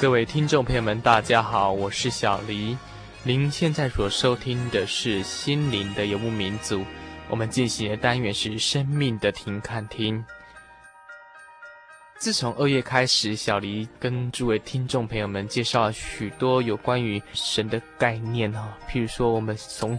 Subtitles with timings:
[0.00, 2.76] 各位听众朋友们，大家好，我是小黎。
[3.22, 6.84] 您现在所收听的是心灵的游牧民族。
[7.30, 10.22] 我们进行的单元是生命的停看听。
[12.18, 19.98] 自从二月开始，小黎跟诸位听众朋友们介绍了许多有关于神的概念哈，譬如说我们从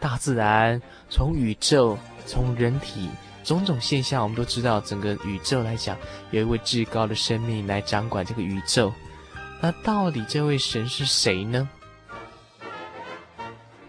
[0.00, 3.08] 大自然、从宇宙、从人体
[3.44, 5.96] 种种现象，我们都知道，整个宇宙来讲，
[6.32, 8.92] 有一位至高的生命来掌管这个宇宙。
[9.66, 11.68] 那到底这位神是谁呢？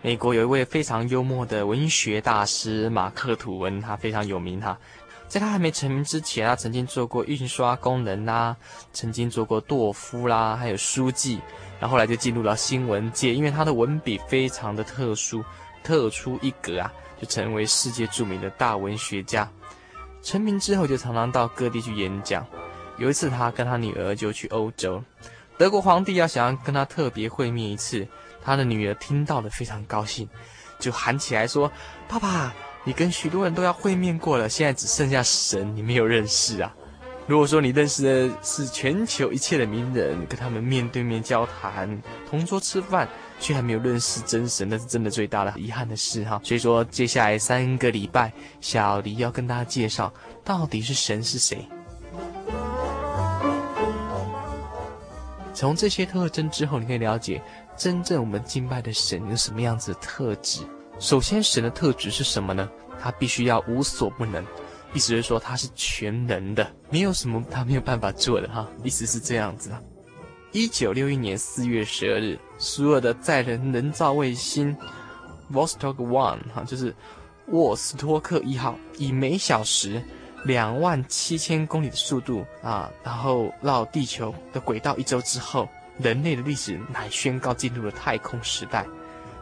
[0.01, 4.75] 美国有一位非常幽默的文学大师马克吐温，他非常有名哈。
[5.27, 8.57] 在他还没成名之前，他曾经做过印刷工人啦，
[8.91, 11.39] 曾经做过舵夫啦，还有书记。
[11.79, 15.45] 然后后来就进入了新闻界，因为他的文笔非常的特殊，
[15.83, 16.91] 特出一格啊，
[17.21, 19.47] 就成为世界著名的大文学家。
[20.23, 22.43] 成名之后，就常常到各地去演讲。
[22.97, 25.03] 有一次，他跟他女儿就去欧洲。
[25.57, 28.07] 德国皇帝要想要跟他特别会面一次，
[28.43, 30.29] 他的女儿听到了非常高兴，
[30.79, 31.71] 就喊起来说
[32.07, 36.71] ：“爸爸，你跟许多人都要会面过了，现在只剩下神你没有认识啊！
[37.25, 46.39] 如果说你认识的是全球一切的名人，跟他们面对面交谈、同桌吃饭，却还没有认识真神，那是真的最大的遗憾的事哈。
[46.43, 50.13] 所以说，接下来三个礼拜，小黎要跟大家介绍
[50.45, 51.67] 到底是神是谁。”
[55.57, 57.41] 从这些特征之后，你可以了解
[57.75, 60.61] 真正我们敬拜的神有什么样子的特质。
[60.99, 62.69] 首先，神的特质是什么呢？
[63.01, 64.45] 他必须要无所不能，
[64.93, 68.69] 意思是说他是全能的，没有什么他没有办法做的哈。
[68.83, 69.71] 意思是这样子。
[70.51, 74.77] 一九六一年四月十二日，苏俄的载人人造卫星
[75.51, 76.93] Vostok One 哈，就是
[77.47, 80.03] 沃斯托克一号，以每小时
[80.47, 85.67] 两万七千公里的速度啊，然后绕地球的轨道一周之后，
[85.99, 88.85] 人类的历史乃宣告进入了太空时代。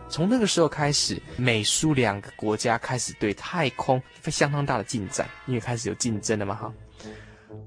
[0.10, 6.74] 从那个时候开始，美苏两个国家开始对太空非相当大的进展，因为开始有竞争了嘛哈。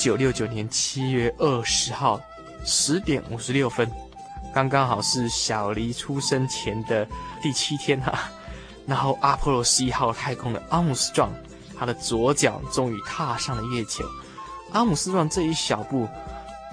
[0.00, 2.18] 九六九年七月二十号
[2.64, 3.86] 十点五十六分，
[4.54, 7.06] 刚刚好是小黎出生前的
[7.42, 8.30] 第七天哈、
[8.88, 11.28] 然后阿波罗十一号太空的阿姆斯壮，
[11.78, 14.02] 他的左脚终于踏上了月球。
[14.72, 16.08] 阿姆斯壮这一小步，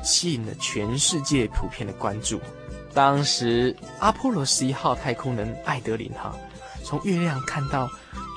[0.02, 2.40] 吸引了全世界普遍的关注。
[2.94, 6.34] 当时阿波罗十一号太空人艾德林哈，
[6.82, 7.90] 从月亮看到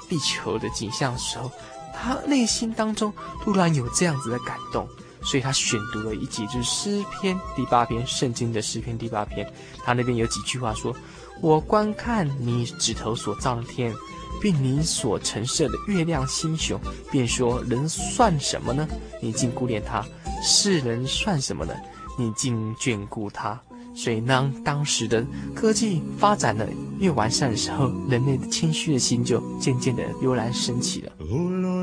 [0.08, 1.48] 地球的景象的时候。
[1.92, 3.12] 他内心当中
[3.42, 4.88] 突然有这样子的感动，
[5.22, 9.46] 所以他选读了一节，就是诗篇第八篇，圣经的诗篇第八篇。
[9.84, 10.94] 他那边有几句话说
[11.42, 13.94] ：“我观看你指头所造的天，
[14.40, 16.78] 并你所陈设的月亮星宿，
[17.10, 18.88] 便说：人算什么呢？
[19.20, 20.02] 你竟顾念他；
[20.42, 21.74] 世人算什么呢？
[22.18, 23.60] 你竟眷顾他。”
[23.92, 26.66] 所以，当当时的科技发展的
[27.00, 31.12] 越完善的时候，人类的谦虚的心就渐渐的油然升起了。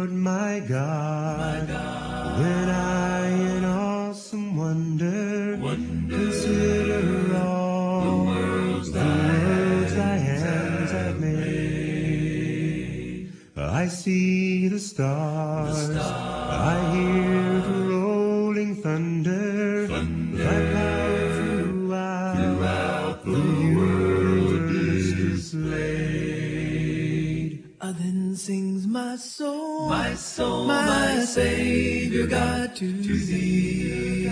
[0.07, 5.57] Lord, my God, when I in awesome wonder
[6.07, 12.53] consider all the worlds thy hands have made,
[13.57, 15.26] I see the stars,
[32.29, 34.27] God, to thee.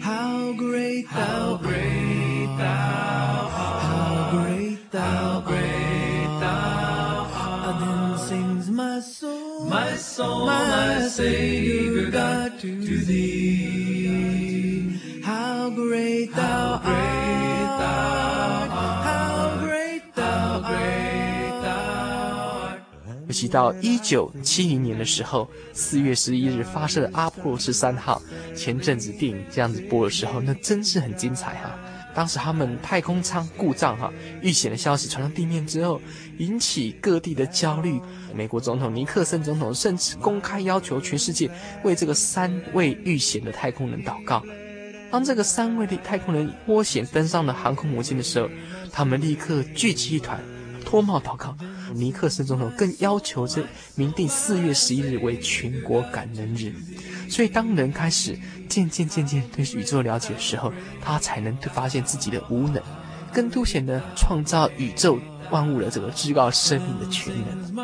[0.00, 7.80] How great thou, great thou art, how great thou, great thou art.
[7.80, 12.70] Then sings my soul, my soul, my Savior God, to
[13.08, 14.20] thee.
[15.24, 17.23] How great thou art,
[23.44, 28.22] 尤其到一九七零年的时候，四月十一日发射的阿波罗十三号，
[28.56, 31.78] 前阵子电影这样子播的时候，那真是很精彩哈、
[32.14, 34.10] 当时他们太空舱故障哈、
[34.40, 36.00] 遇险的消息传到地面之后，
[36.38, 38.00] 引起各地的焦虑。
[38.34, 41.50] 美国总统尼克森总统甚至公开要求全世界
[41.82, 44.42] 为这个三位遇险的太空人祷告。
[45.10, 48.48] 当这个三位的太空人脱险登上了航空母舰的时候，
[48.90, 50.40] 他们立刻聚集一团，
[50.94, 51.56] 脱帽祷告。
[51.92, 53.64] 尼克森总统更要求这
[53.96, 56.72] 明定四月十一日为全国感恩日。
[57.28, 58.38] 所以，当人开始
[58.68, 62.80] 渐渐渐渐对宇宙了解的时候，他才能发现自己的无能，
[63.32, 65.18] 更凸显了创造宇宙
[65.50, 67.74] 万物的这个至高生命的全能。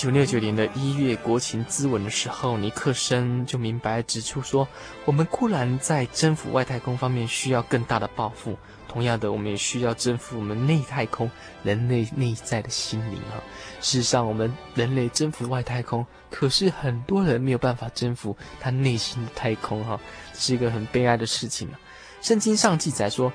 [0.00, 4.66] 九六九年的一月国情咨文的时候，尼克森就明白指出说
[5.04, 8.56] ：“我们固然在征服外太空方面需要更大的抱负，
[8.88, 11.30] 同样的，我们也需要征服我们内太空
[11.62, 13.44] 人类内在的心灵啊。
[13.82, 20.00] 事实上，我们人类征服外太空，可是很多人没有办法征服他内心的太空哈，
[20.32, 21.78] 是一个很悲哀的事情啊。
[22.22, 23.30] 圣经上记载说，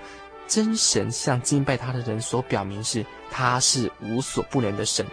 [0.48, 5.06] 真神向敬拜他的人所表明是，他是无所不能的神。”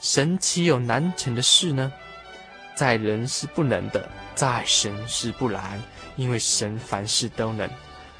[0.00, 1.92] 神岂有难成的事呢？
[2.74, 5.82] 在人是不能的，在神是不然，
[6.16, 7.68] 因为神凡事都能。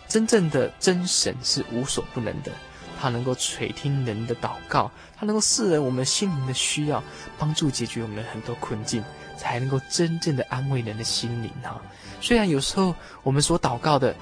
[0.09, 2.51] 真正的真神是无所不能的，
[2.99, 7.03] 他能够垂听人的祷告，他能够赐人我们心灵的需要，
[7.39, 9.05] 帮助解决我们很多困境，
[9.37, 11.83] 才能够真正的安慰人的心灵啊！
[12.21, 14.15] 虽然有时候我们所祷告的，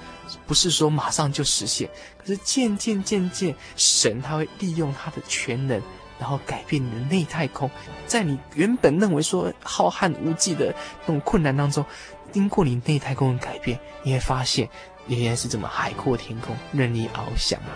[0.46, 5.80] 不是说马上就实现，可是渐渐渐渐，神他会利用他的全能。
[6.18, 7.70] 然后改变你的内太空，
[8.06, 11.84] 在你原本认为说浩瀚无际的那种困难当中，
[12.32, 14.68] 经过你内太空的改变，你会发现
[15.06, 17.74] 原来是这么海阔天空，任你翱翔啊！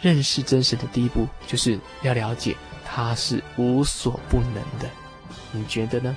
[0.00, 2.54] 认识真实的第一步，就是要了解
[2.84, 4.88] 它是无所不能的，
[5.50, 6.16] 你觉得呢？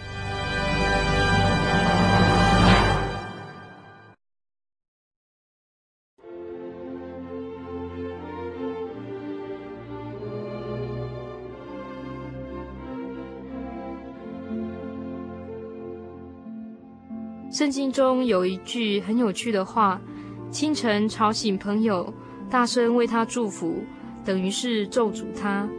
[17.62, 20.02] 圣经中有一句很有趣的话
[20.50, 22.12] ：“清晨吵醒朋友，
[22.50, 23.84] 大声为他祝福，
[24.26, 25.70] 等于是咒诅他，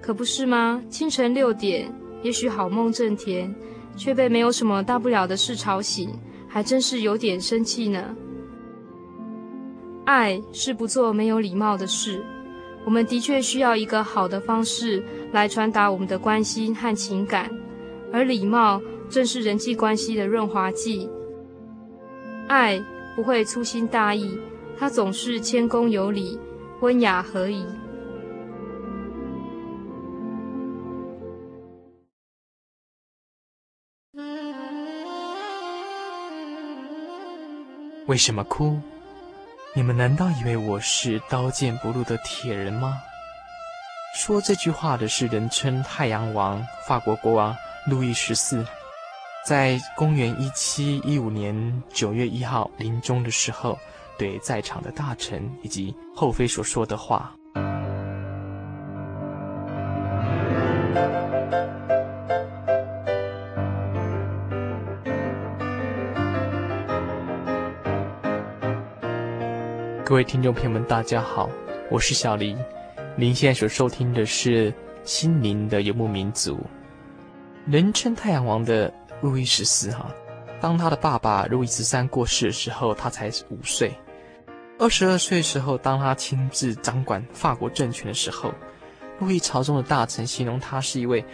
[0.00, 1.92] 可不是吗？”清晨六点，
[2.22, 3.52] 也许好梦正甜，
[3.96, 6.08] 却被没有什么大不了的事吵醒，
[6.46, 8.14] 还真是有点生气呢。
[10.04, 12.24] 爱是不做没有礼貌的事，
[12.84, 15.02] 我们的确需要一个好的方式
[15.32, 17.50] 来传达我们的关心和情感，
[18.12, 21.10] 而礼貌正是人际关系的润滑剂。
[22.48, 22.80] 爱
[23.16, 24.38] 不会粗心大意，
[24.78, 26.38] 它总是谦恭有礼、
[26.80, 27.66] 温雅合宜。
[38.06, 38.78] 为什么哭？
[39.74, 42.98] 你们难道以为我是刀剑不入的铁人吗？
[44.14, 48.64] 说这句话的是人称太阳王、法国国王路易十四。
[49.44, 51.54] 在公元一七一五年
[51.92, 53.78] 九月一号临终的时候，
[54.16, 57.30] 对在场的大臣以及后妃所说的话。
[70.06, 71.50] 各位听众朋友们，大家好，
[71.90, 72.56] 我是小黎。
[73.14, 74.72] 您现在所收听的是
[75.04, 76.56] 《心灵的游牧民族》，
[77.70, 78.90] 人称太阳王的。
[79.24, 80.06] 路易十四哈，
[80.60, 83.90] 当他的爸爸路易十三过世的时候，他才五岁。
[84.78, 88.52] 二十二岁时候，当他亲自掌管法国政权的时候，
[89.18, 91.24] 路易朝中的大臣形容他是一位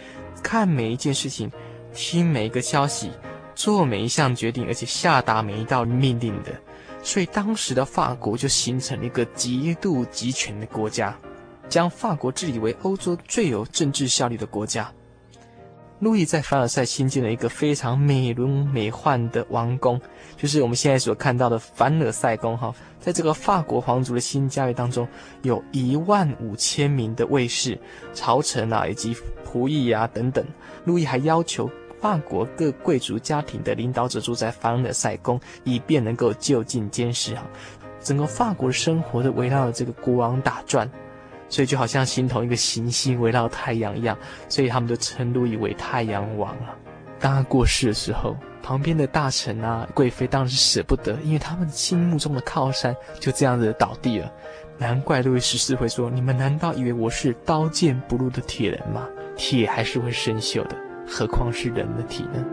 [0.41, 1.51] 看每一件事情、
[1.93, 3.11] 听每一个消息、
[3.55, 6.51] 做每一项决定，而且下达每一道命令的。
[7.03, 11.13] 所以当时的法国就形成了一个极度集权的国家，
[11.67, 14.89] 将法国治理为欧洲最有政治效力的国家。
[16.01, 20.01] 路易在凡尔赛新建了一个非常美轮美奂的王宫，
[20.35, 22.57] 就是我们现在所看到的凡尔赛宫。
[22.57, 25.07] 哈，在这个法国皇族的新家园当中，
[25.43, 27.77] 有一万五千名的卫士、
[28.15, 29.15] 朝臣啊，以及
[29.45, 30.43] 仆役啊等等。
[30.85, 37.35] 路易还要求法国各贵族家庭的领导者住在凡尔赛宫，以便能够就近监视。
[37.35, 37.43] 哈，
[38.01, 40.89] 整个法国的生活都围绕着这个国王打转。
[41.51, 44.17] 所以就好像形同一个行星围绕太阳一样，
[44.49, 46.73] 所以他们都称路易为太阳王啊。
[47.19, 54.31] 当他过世的时候，旁边的大臣啊、贵妃当然是舍不得，因为他们心目中的靠山就这样子倒地了。
[54.77, 59.07] 难怪路易十四会说：“你们难道以为我是刀剑不入的铁人吗？
[59.35, 60.75] 铁还是会生锈的，
[61.07, 62.43] 何况是人的体呢？”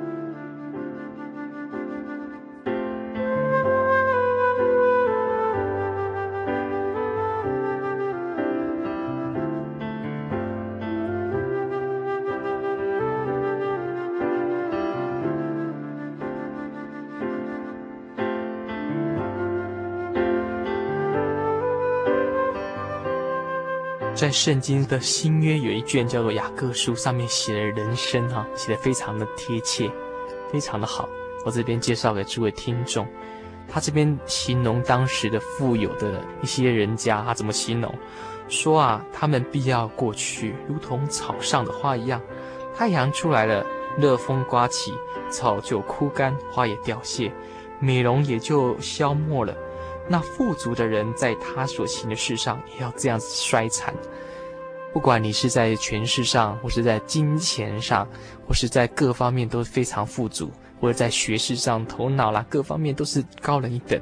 [24.19, 29.89] 在圣经的新约有一卷叫做雅各书，上面写的人生哈，写得非常的贴切，
[30.51, 31.09] 非常的好。
[31.45, 33.07] 我这边介绍给诸位听众，
[33.69, 37.95] 他这边形容当时的富有的一些人家，他怎么形容？
[38.49, 42.21] 说啊，他们必要过去，如同草上的花一样。
[42.75, 43.65] 太阳出来了，
[43.97, 44.93] 热风刮起，
[45.31, 47.33] 草就枯干，花也凋谢，
[47.79, 49.57] 美容也就消没了。
[50.09, 53.95] 那富足的人在他所行的事上也要这样子衰残。
[54.93, 58.09] 不管你是在权势上，或是在金钱上，
[58.47, 60.51] 或是在各方面都非常富足，
[60.81, 64.01] 或者在学识上、头脑啦各方面都是高人一等。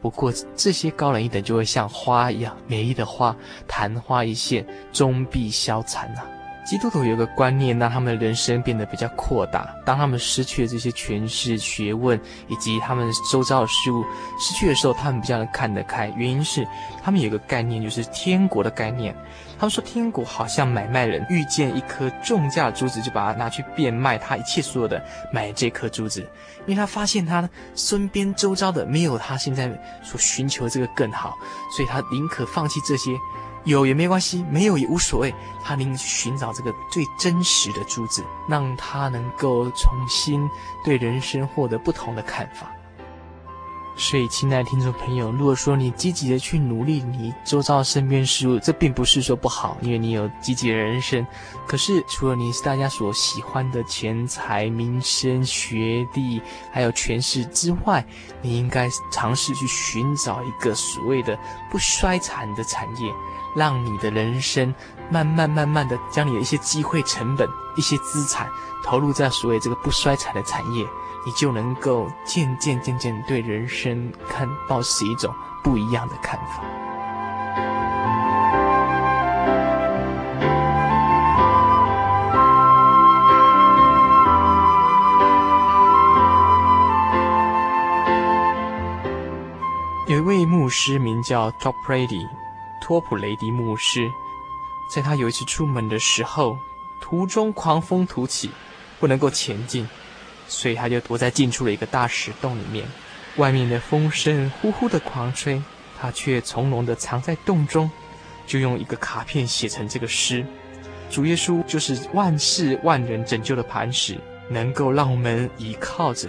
[0.00, 3.36] 不过这些高人一等就会像花一样，美丽的花，
[3.66, 6.37] 昙花一现，终必消残呐、啊。
[6.68, 9.74] 基督徒有个观念，让他们人生变得比较扩大。
[9.86, 14.04] 当他们失去了这些权势、学问以及他们周遭的事物
[14.38, 16.12] 失去的时候，他们比较能看得开。
[16.14, 16.68] 原因是
[17.02, 19.16] 他们有个概念，就是天国的概念。
[19.58, 26.20] 他们说，天国好像买卖人遇见一颗重价的珠子，就把它拿去变卖他一切所有的，买这颗珠子，
[26.66, 29.68] 因为他发现他身边周遭的没有他现在
[30.02, 31.34] 所寻求这个更好，
[31.74, 33.12] 所以他宁可放弃这些。
[33.68, 35.34] 有也没关系，没有也无所谓。
[35.62, 40.48] 他宁去寻找这个最真实的珠子，让他能够重新
[40.84, 42.72] 对人生获得不同的看法。
[43.98, 51.26] 所以，亲爱的听众朋友，如果说你积极的去努力你周遭身边事物，这并不是说不好，因为你有积极的人生。
[51.66, 56.40] 可是，除了你是大家所喜欢的钱财、名声、学历，
[56.72, 58.02] 还有权势之外，
[58.40, 61.36] 你应该尝试去寻找一个所谓的
[61.68, 63.12] 不衰残的产业。
[63.56, 64.72] 让你的人生
[65.10, 67.48] 慢慢慢慢的将你的一些机会成本、
[67.78, 68.50] 一些资产
[68.82, 70.84] 投入在所谓这个不衰残的产业，
[71.24, 75.32] 你就能够渐渐渐渐对人生看到是一种
[75.62, 76.64] 不一样的看法。
[90.08, 92.26] 有一位牧师名叫 Top Brady。
[92.80, 94.10] 托普雷迪牧师，
[94.88, 96.56] 在他有一次出门的时候，
[97.00, 98.50] 途中狂风突起，
[99.00, 99.88] 不能够前进，
[100.46, 102.86] 所以他就躲在近处的一个大石洞里面。
[103.36, 105.62] 外面的风声呼呼的狂吹，
[106.00, 107.90] 他却从容的藏在洞中，
[108.46, 110.44] 就用一个卡片写成这个诗：
[111.08, 116.28] 主耶稣就是万事万人拯救的磐石，能够让我们依靠着。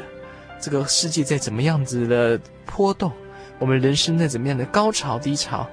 [0.61, 3.11] 这个世界在怎么样子的波动，
[3.57, 5.67] 我们人生在怎么样的高潮低潮。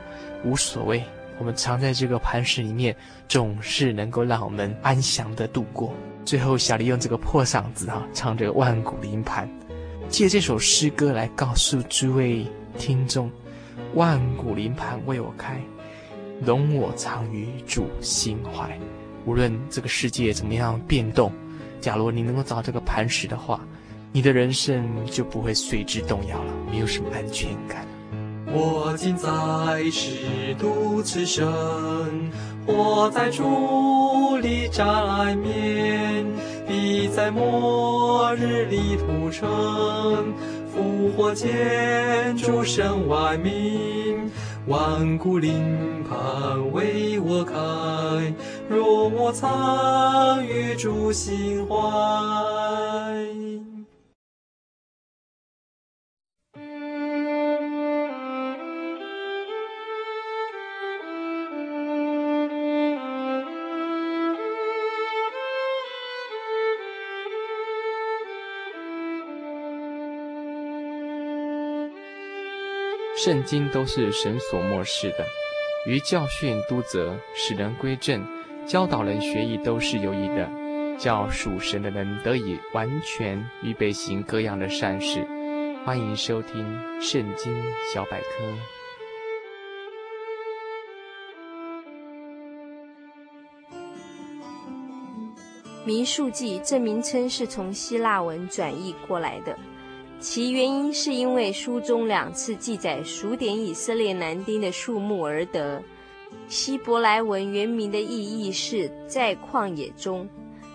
[0.45, 1.03] 无所谓，
[1.39, 2.95] 我们藏在这个磐石里面，
[3.29, 5.93] 总是能够让我们安详的度过。
[6.25, 9.49] 最后，小丽用这个破嗓子啊，唱着《万古灵盘》，
[10.09, 12.47] 借这首诗歌来告诉诸位
[12.79, 13.31] 听众：
[13.95, 15.61] 万古灵盘为我开，
[16.43, 18.77] 容我藏于主心怀。
[19.25, 21.31] 无论这个世界怎么样变动，
[21.81, 23.61] 假如你能够找这个磐石的话，
[24.11, 27.87] 你的人生就不会随之动摇了，没有什么安全感。
[28.59, 29.29] 我今在
[29.91, 31.47] 世独此生，
[32.67, 34.83] 活在主里窄
[35.35, 36.25] 面，
[36.67, 40.33] 必在末日里屠城，
[40.73, 44.31] 复活前主神万民，
[44.67, 47.55] 万古灵盘为我开，
[48.71, 51.77] 容我藏于主心怀。
[73.27, 75.27] 圣经都是神所默示的，
[75.85, 78.25] 于教训、督责、使人归正、
[78.69, 80.49] 教导人学艺，都是有益的，
[80.97, 85.27] 叫属神的人得以完全预备行各样的善事。
[85.85, 86.65] 欢迎收听
[87.01, 87.53] 《圣经
[87.93, 88.27] 小百科》。
[95.85, 99.59] 民数记这名称是从希腊文转译过来的，
[100.29, 105.81] 其原因是因为书中两次记载数点以色列男丁的数目而得。
[106.49, 110.29] 希伯来文原名的意义是在旷野中。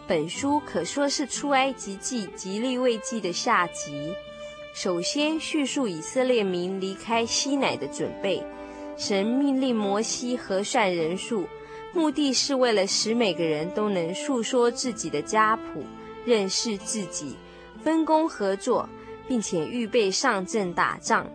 [0.07, 4.13] 本书可说是出埃及记及利未记的下集。
[4.73, 8.41] 首先叙述以色列民离开西乃的准备，
[8.95, 11.45] 神命令摩西核算人数。
[11.93, 15.83] 目的是为了使每个人都能述说自己的家谱，
[16.23, 17.35] 认识自己，
[17.83, 18.87] 分工合作，
[19.31, 21.25] 并且预备上阵打仗。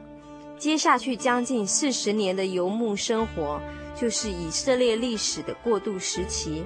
[0.58, 3.58] 接下去将近四十年的游牧生活，
[3.98, 6.62] 就是以色列历史的过渡时期。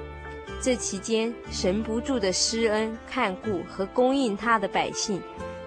[0.60, 5.22] 这期间，神不住的施恩、看顾和供应他的百姓。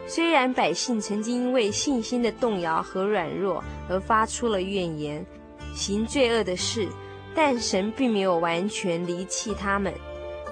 [0.05, 5.25] 虽然百姓曾经因为信心的动摇和软弱而发出了怨言，
[5.73, 6.89] 行罪恶的事。
[7.33, 9.93] 但神并没有完全离弃他们，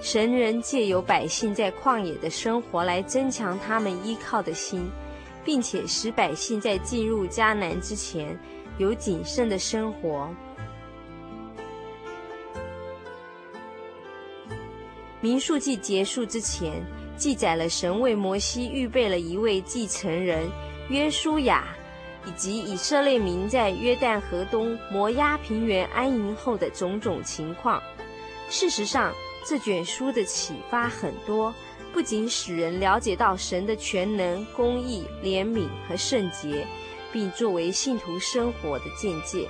[0.02, 4.90] 神仍借由百姓在旷野的生活来增强他们依靠的心，
[5.44, 8.40] 并且使百姓在进入迦南之前
[8.78, 10.30] 有谨慎的生活。
[15.20, 16.84] 民数记结束之前，
[17.16, 20.50] 记载了神为摩西预备了一位继承人
[20.90, 21.66] 约书亚。
[22.24, 27.82] 以及以色列民在约旦河东摩押平原安营后的种种情况。
[28.48, 29.12] 事实上，
[29.44, 31.54] 这卷书的启发很多，
[31.92, 36.66] 不仅使人了解到神的全能、公义、怜悯和圣洁，
[37.12, 39.48] 并作为信徒生活的见解。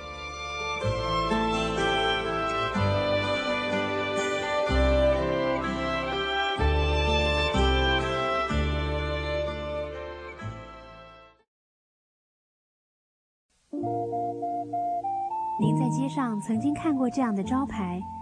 [15.94, 18.00] 街上曾经看过这样的招牌“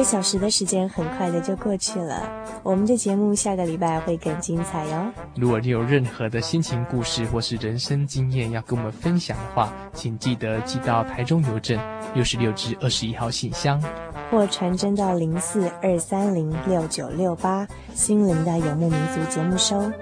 [0.00, 2.26] 个小时的时间很快的就过去了，
[2.62, 5.12] 我们的节目下个礼拜会更精彩哟。
[5.36, 11.78] 如果你有任何的心情故事或是人生经验要跟我们分享的话，请记得寄到台中邮政
[12.14, 13.78] 六十六至二十一号信箱，
[14.30, 19.92] 或传真到零四二三零六九六八心灵的游牧民族节目收。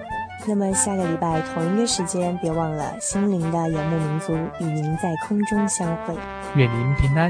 [0.47, 6.15] 那么下个礼拜同一个时间，别忘了心灵的游牧民族与您在空中相会。
[6.55, 7.29] 愿您平安。